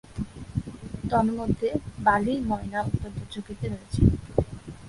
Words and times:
তন্মধ্যে, 1.11 1.69
Bali 1.99 2.33
myna 2.49 2.79
অত্যন্ত 2.87 3.17
ঝুঁকিতে 3.31 3.65
রয়েছে। 3.67 4.01